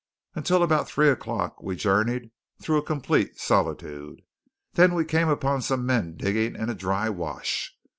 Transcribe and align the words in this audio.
Until 0.33 0.63
about 0.63 0.89
three 0.89 1.09
o'clock 1.09 1.61
we 1.61 1.75
journeyed 1.75 2.31
through 2.59 2.77
a 2.77 2.81
complete 2.81 3.37
solitude. 3.37 4.23
Then 4.73 4.95
we 4.95 5.05
came 5.05 5.29
upon 5.29 5.61
some 5.61 5.85
men 5.85 6.17
digging 6.17 6.55
in 6.55 6.71
a 6.71 6.73
dry 6.73 7.07
wash. 7.07 7.77